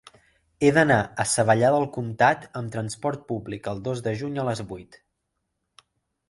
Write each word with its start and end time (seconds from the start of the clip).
He 0.61 0.69
d'anar 0.77 0.95
a 1.23 1.25
Savallà 1.31 1.69
del 1.75 1.85
Comtat 1.97 2.47
amb 2.61 2.73
trasport 2.77 3.23
públic 3.33 3.71
el 3.75 3.83
dos 3.89 4.03
de 4.09 4.15
juny 4.23 4.41
a 4.41 4.47
les 4.49 4.65
vuit. 4.73 4.99